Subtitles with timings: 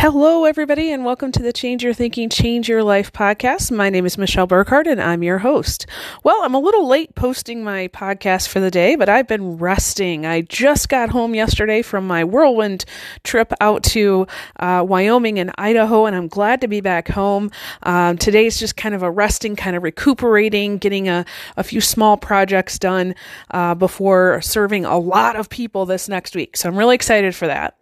[0.00, 3.72] Hello, everybody, and welcome to the Change Your Thinking, Change Your Life podcast.
[3.72, 5.86] My name is Michelle Burkhardt, and I'm your host.
[6.22, 10.24] Well, I'm a little late posting my podcast for the day, but I've been resting.
[10.24, 12.84] I just got home yesterday from my whirlwind
[13.24, 14.28] trip out to
[14.60, 17.50] uh, Wyoming and Idaho, and I'm glad to be back home.
[17.82, 21.24] Um, today's just kind of a resting, kind of recuperating, getting a,
[21.56, 23.16] a few small projects done
[23.50, 26.56] uh, before serving a lot of people this next week.
[26.56, 27.76] So I'm really excited for that.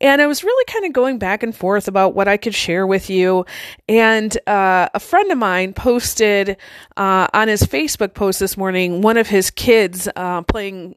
[0.00, 2.86] And I was really kind of going back and forth about what I could share
[2.86, 3.46] with you.
[3.88, 6.56] And uh, a friend of mine posted
[6.96, 10.96] uh, on his Facebook post this morning one of his kids uh, playing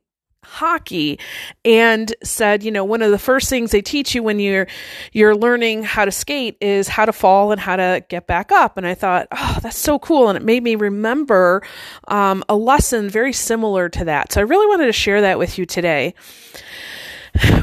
[0.49, 1.19] hockey
[1.63, 4.67] and said you know one of the first things they teach you when you're
[5.11, 8.77] you're learning how to skate is how to fall and how to get back up.
[8.77, 10.29] And i thought oh that's so cool.
[10.29, 11.61] And it made me remember
[12.07, 14.33] um, a lesson very similar to that.
[14.33, 16.13] So i really wanted to share that with you today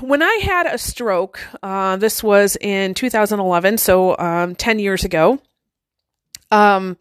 [0.00, 5.40] when I had a stroke, uh, this was in 2011, so um, 10 years ago.
[6.50, 6.96] Um,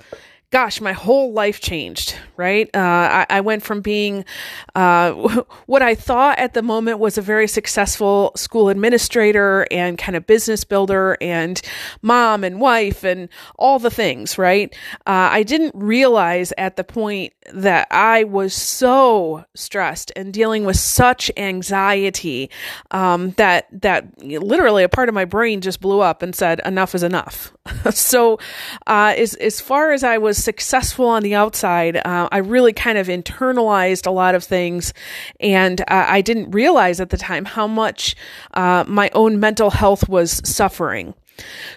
[0.51, 2.69] gosh, my whole life changed, right?
[2.73, 4.25] Uh, I, I, went from being
[4.73, 5.11] uh,
[5.65, 10.25] what I thought at the moment was a very successful school administrator and kind of
[10.25, 11.61] business builder and
[12.01, 14.73] mom and wife and all the things, right?
[15.05, 20.77] Uh, I didn't realize at the point that I was so stressed and dealing with
[20.77, 22.49] such anxiety
[22.91, 26.95] um, that that literally a part of my brain just blew up and said, "Enough
[26.95, 27.53] is enough."
[27.91, 28.39] so,
[28.87, 32.97] uh, as as far as I was successful on the outside, uh, I really kind
[32.97, 34.93] of internalized a lot of things,
[35.41, 38.15] and uh, I didn't realize at the time how much
[38.53, 41.13] uh, my own mental health was suffering.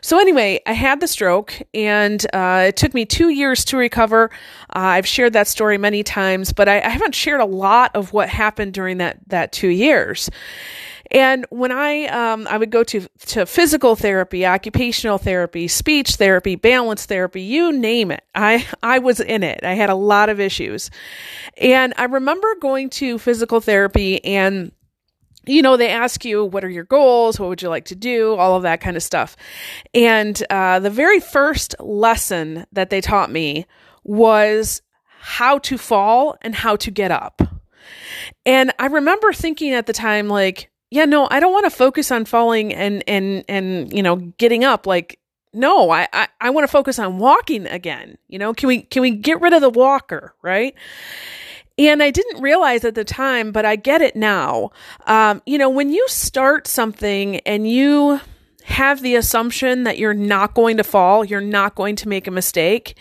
[0.00, 4.30] So, anyway, I had the stroke and uh, it took me two years to recover.
[4.70, 8.12] Uh, I've shared that story many times, but I, I, haven't shared a lot of
[8.12, 10.30] what happened during that, that two years.
[11.10, 16.54] And when I um, I would go to to physical therapy, occupational therapy, speech therapy,
[16.54, 18.24] balance therapy, you name it.
[18.34, 19.60] I I was in it.
[19.62, 20.90] I had a lot of issues.
[21.56, 24.72] And I remember going to physical therapy and
[25.46, 27.40] you know, they ask you, what are your goals?
[27.40, 28.34] What would you like to do?
[28.34, 29.34] All of that kind of stuff.
[29.94, 33.64] And uh, the very first lesson that they taught me
[34.04, 34.82] was
[35.20, 37.40] how to fall and how to get up.
[38.44, 42.10] And I remember thinking at the time, like, yeah, no, I don't want to focus
[42.10, 44.86] on falling and and and you know getting up.
[44.86, 45.18] Like,
[45.52, 48.16] no, I I, I want to focus on walking again.
[48.28, 50.74] You know, can we can we get rid of the walker, right?
[51.78, 54.70] And I didn't realize at the time, but I get it now.
[55.06, 58.20] Um, you know, when you start something and you
[58.64, 62.32] have the assumption that you're not going to fall, you're not going to make a
[62.32, 62.96] mistake.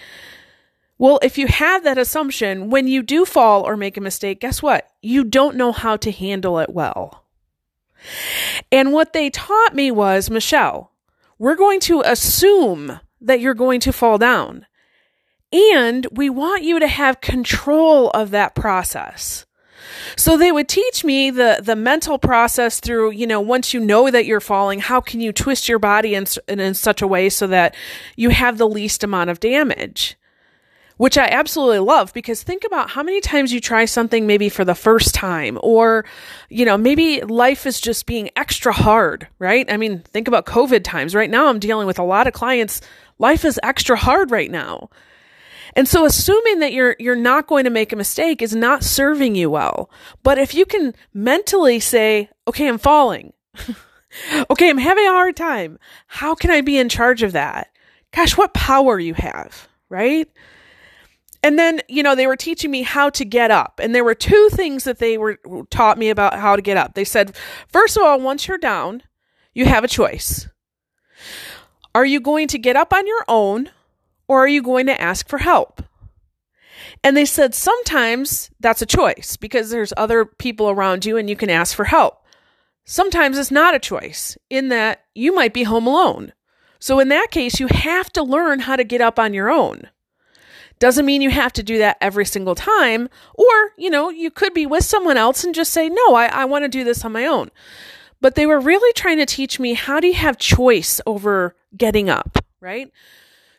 [1.00, 4.62] Well, if you have that assumption, when you do fall or make a mistake, guess
[4.62, 4.92] what?
[5.02, 7.24] You don't know how to handle it well.
[8.72, 10.92] And what they taught me was Michelle,
[11.40, 14.66] we're going to assume that you're going to fall down.
[15.52, 19.46] And we want you to have control of that process.
[20.16, 24.12] So they would teach me the the mental process through, you know, once you know
[24.12, 27.30] that you're falling, how can you twist your body in, in, in such a way
[27.30, 27.76] so that
[28.16, 30.17] you have the least amount of damage?
[30.98, 34.66] Which I absolutely love because think about how many times you try something maybe for
[34.66, 36.06] the first time or,
[36.50, 39.72] you know, maybe life is just being extra hard, right?
[39.72, 41.16] I mean, think about COVID times.
[41.16, 42.82] Right now, I'm dealing with a lot of clients.
[43.20, 44.90] Life is extra hard right now.
[45.76, 49.36] And so assuming that you're you're not going to make a mistake is not serving
[49.36, 49.92] you well.
[50.24, 53.34] But if you can mentally say, "Okay, I'm falling."
[54.50, 55.78] okay, I'm having a hard time.
[56.08, 57.70] How can I be in charge of that?
[58.12, 60.28] Gosh, what power you have, right?
[61.44, 63.80] And then you know they were teaching me how to get up.
[63.82, 65.40] And there were two things that they were
[65.70, 66.94] taught me about how to get up.
[66.94, 67.36] They said
[67.68, 69.04] first of all once you're down
[69.54, 70.48] you have a choice.
[71.96, 73.72] Are you going to get up on your own
[74.28, 75.82] or are you going to ask for help?
[77.04, 81.36] And they said sometimes that's a choice because there's other people around you and you
[81.36, 82.24] can ask for help.
[82.86, 86.34] Sometimes it's not a choice in that you might be home alone.
[86.80, 89.90] So in that case you have to learn how to get up on your own
[90.80, 93.10] doesn't mean you have to do that every single time.
[93.34, 96.46] Or, you know, you could be with someone else and just say, no, I, I
[96.46, 97.50] want to do this on my own.
[98.22, 102.10] But they were really trying to teach me how do you have choice over getting
[102.10, 102.92] up, right?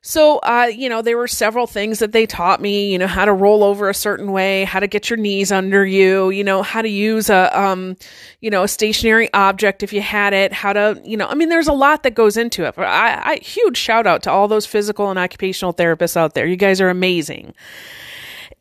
[0.09, 3.27] So, uh, you know, there were several things that they taught me, you know, how
[3.27, 6.63] to roll over a certain way, how to get your knees under you, you know,
[6.63, 7.95] how to use a, um,
[8.41, 11.51] you know, a stationary object if you had it, how to, you know, I mean,
[11.51, 12.73] there's a lot that goes into it.
[12.79, 16.47] I, I huge shout out to all those physical and occupational therapists out there.
[16.47, 17.53] You guys are amazing.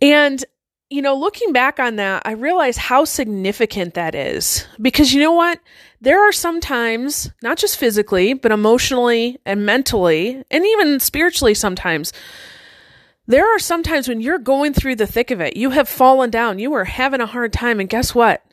[0.01, 0.43] And
[0.89, 4.65] you know, looking back on that, I realize how significant that is.
[4.81, 5.59] Because you know what?
[5.99, 12.13] There are sometimes, not just physically, but emotionally and mentally, and even spiritually sometimes,
[13.25, 16.59] there are sometimes when you're going through the thick of it, you have fallen down,
[16.59, 18.43] you are having a hard time, and guess what?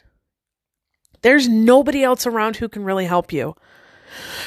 [1.22, 3.54] There's nobody else around who can really help you.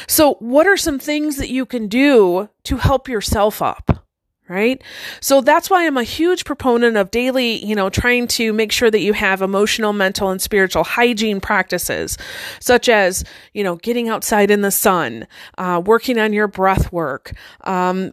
[0.07, 4.06] So, what are some things that you can do to help yourself up?
[4.49, 4.81] Right?
[5.21, 8.91] So that's why I'm a huge proponent of daily, you know, trying to make sure
[8.91, 12.17] that you have emotional, mental, and spiritual hygiene practices,
[12.59, 13.23] such as,
[13.53, 15.27] you know, getting outside in the sun,
[15.57, 18.11] uh, working on your breath work, um,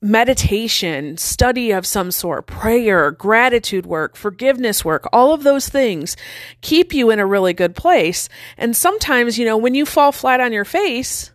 [0.00, 6.16] meditation, study of some sort, prayer, gratitude work, forgiveness work, all of those things
[6.60, 8.28] keep you in a really good place.
[8.56, 11.32] And sometimes, you know, when you fall flat on your face,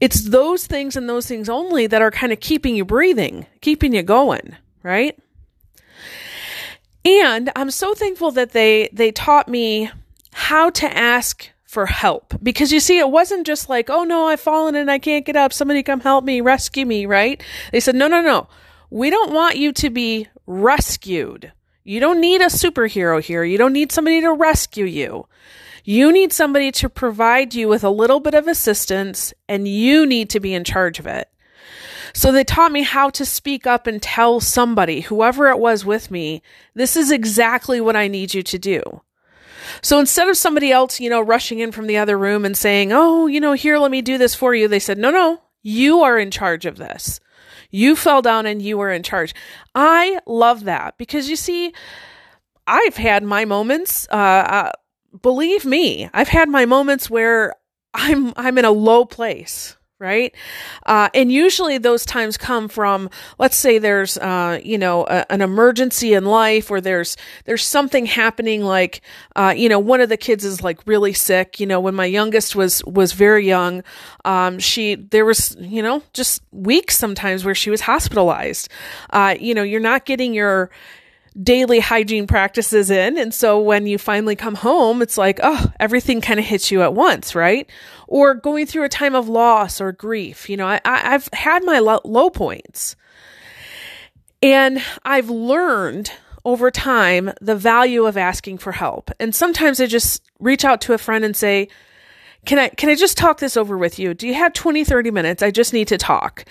[0.00, 3.94] it's those things and those things only that are kind of keeping you breathing, keeping
[3.94, 5.18] you going, right?
[7.04, 9.90] And I'm so thankful that they they taught me
[10.32, 14.40] how to ask for help because you see it wasn't just like, "Oh no, I've
[14.40, 15.52] fallen and I can't get up.
[15.52, 17.42] Somebody come help me, rescue me," right?
[17.72, 18.48] They said, "No, no, no.
[18.90, 21.52] We don't want you to be rescued.
[21.82, 23.44] You don't need a superhero here.
[23.44, 25.26] You don't need somebody to rescue you.
[25.84, 30.30] You need somebody to provide you with a little bit of assistance and you need
[30.30, 31.28] to be in charge of it.
[32.14, 36.10] So they taught me how to speak up and tell somebody, whoever it was with
[36.10, 36.42] me,
[36.74, 39.02] this is exactly what I need you to do.
[39.82, 42.92] So instead of somebody else, you know, rushing in from the other room and saying,
[42.92, 46.00] Oh, you know, here, let me do this for you, they said, No, no, you
[46.00, 47.20] are in charge of this.
[47.70, 49.34] You fell down and you were in charge.
[49.74, 51.74] I love that because you see,
[52.66, 54.06] I've had my moments.
[54.10, 54.70] Uh, uh,
[55.22, 57.54] believe me, I've had my moments where
[57.94, 60.34] I'm I'm in a low place, right?
[60.84, 63.08] Uh, and usually those times come from,
[63.38, 68.06] let's say there's, uh, you know, a, an emergency in life, or there's there's something
[68.06, 69.00] happening, like,
[69.36, 71.60] uh, you know, one of the kids is like really sick.
[71.60, 73.84] You know, when my youngest was was very young,
[74.24, 78.68] um, she there was, you know, just weeks sometimes where she was hospitalized.
[79.10, 80.70] Uh, you know, you're not getting your
[81.40, 83.18] daily hygiene practices in.
[83.18, 86.82] And so when you finally come home, it's like, oh, everything kind of hits you
[86.82, 87.68] at once, right?
[88.06, 90.48] Or going through a time of loss or grief.
[90.48, 92.96] You know, I, I've had my low, low points.
[94.42, 96.12] And I've learned
[96.44, 99.10] over time the value of asking for help.
[99.18, 101.68] And sometimes I just reach out to a friend and say,
[102.44, 104.14] can I can I just talk this over with you?
[104.14, 105.42] Do you have 20 30 minutes?
[105.42, 106.44] I just need to talk.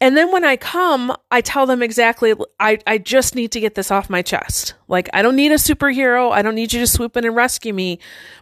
[0.00, 3.74] And then when I come, I tell them exactly I I just need to get
[3.74, 4.74] this off my chest.
[4.88, 6.32] Like I don't need a superhero.
[6.32, 7.98] I don't need you to swoop in and rescue me,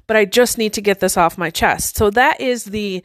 [0.07, 1.97] but I just need to get this off my chest.
[1.97, 3.03] So that is the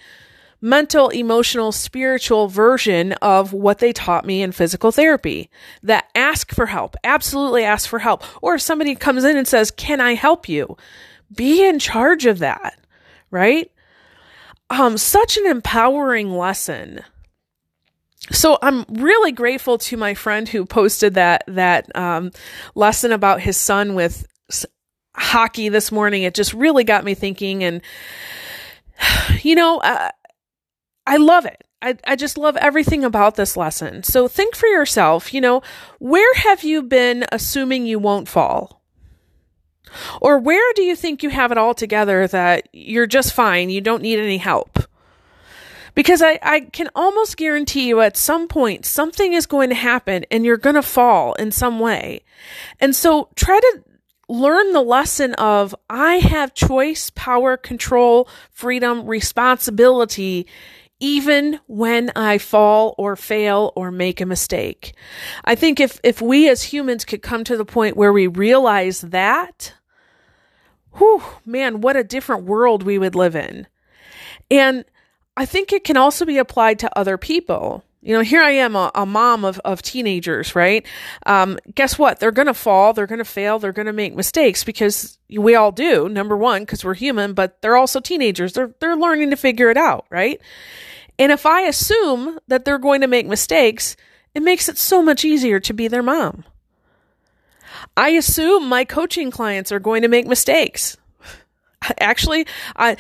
[0.62, 5.50] mental, emotional, spiritual version of what they taught me in physical therapy.
[5.83, 6.95] That ask for help.
[7.03, 8.24] Absolutely ask for help.
[8.44, 10.77] Or if somebody comes in and says, "Can I help you?"
[11.33, 12.77] Be in charge of that,
[13.30, 13.71] right?
[14.69, 17.01] Um, such an empowering lesson.
[18.31, 22.31] So I'm really grateful to my friend who posted that that um,
[22.75, 24.27] lesson about his son with
[25.16, 26.24] hockey this morning.
[26.24, 27.81] It just really got me thinking, and
[29.42, 30.10] you know, uh,
[31.07, 31.63] I love it.
[31.81, 34.04] I, I just love everything about this lesson.
[34.04, 35.62] So think for yourself, you know,
[36.00, 38.78] where have you been assuming you won't fall?
[40.21, 43.81] Or where do you think you have it all together that you're just fine, you
[43.81, 44.80] don't need any help?
[45.95, 50.25] Because I, I can almost guarantee you at some point something is going to happen
[50.31, 52.21] and you're going to fall in some way.
[52.80, 53.83] And so try to
[54.30, 60.47] learn the lesson of I have choice, power, control, freedom, responsibility,
[60.99, 64.94] even when I fall or fail or make a mistake.
[65.44, 69.02] I think if, if we as humans could come to the point where we realize
[69.02, 69.73] that,
[70.97, 73.67] whew, man, what a different world we would live in.
[74.51, 74.85] And
[75.37, 77.83] I think it can also be applied to other people.
[78.01, 80.85] You know, here I am, a, a mom of, of teenagers, right?
[81.25, 82.19] Um, guess what?
[82.19, 85.55] They're going to fall, they're going to fail, they're going to make mistakes because we
[85.55, 86.07] all do.
[86.07, 88.53] Number one, because we're human, but they're also teenagers.
[88.53, 90.39] They're they're learning to figure it out, right?
[91.17, 93.97] And if I assume that they're going to make mistakes,
[94.33, 96.45] it makes it so much easier to be their mom.
[97.99, 100.95] I assume my coaching clients are going to make mistakes.
[101.99, 102.95] Actually, I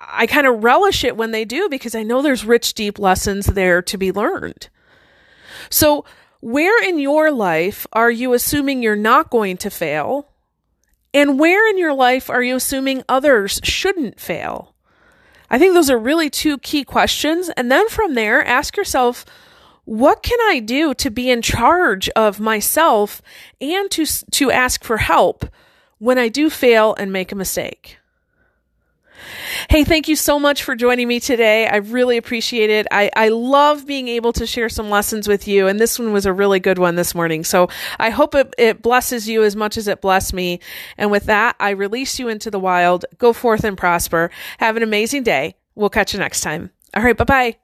[0.00, 3.46] I kind of relish it when they do because I know there's rich deep lessons
[3.46, 4.68] there to be learned.
[5.70, 6.04] So,
[6.40, 10.28] where in your life are you assuming you're not going to fail?
[11.14, 14.74] And where in your life are you assuming others shouldn't fail?
[15.50, 17.48] I think those are really two key questions.
[17.50, 19.24] And then from there, ask yourself,
[19.84, 23.20] what can I do to be in charge of myself
[23.60, 25.46] and to, to ask for help
[25.98, 27.98] when I do fail and make a mistake?
[29.68, 31.66] Hey, thank you so much for joining me today.
[31.66, 32.86] I really appreciate it.
[32.90, 36.26] I, I love being able to share some lessons with you, and this one was
[36.26, 37.44] a really good one this morning.
[37.44, 40.60] So I hope it, it blesses you as much as it blessed me.
[40.96, 43.04] And with that, I release you into the wild.
[43.18, 44.30] Go forth and prosper.
[44.58, 45.54] Have an amazing day.
[45.74, 46.70] We'll catch you next time.
[46.94, 47.61] All right, bye bye.